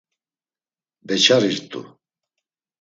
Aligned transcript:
Beçarirt̆u. 1.07 1.81